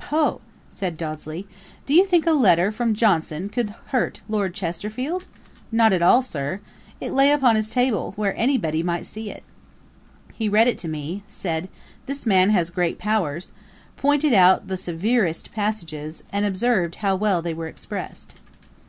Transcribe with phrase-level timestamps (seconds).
[0.00, 0.40] 'Poh!
[0.70, 1.44] (said Dodsley)
[1.84, 5.26] do you think a letter from Johnson could hurt Lord Chesterfield?
[5.72, 6.60] Not at all, Sir.
[7.00, 9.42] It lay upon his table, where any body might see it.
[10.32, 11.68] He read it to me; said,
[12.06, 13.50] "this man has great powers,"
[13.96, 18.36] pointed out the severest passages, and observed how well they were expressed.'